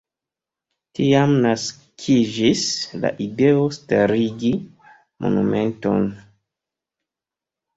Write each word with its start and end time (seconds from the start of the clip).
Tiam 0.99 1.33
naskiĝis 1.43 2.63
la 3.03 3.11
ideo 3.27 3.67
starigi 3.77 4.53
monumenton. 5.27 6.09